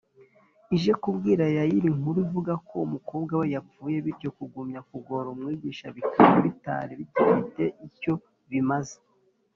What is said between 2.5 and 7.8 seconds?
ko umukobwa we yapfuye, bityo kugumya kugora umwigisha bikaba bitari bigifite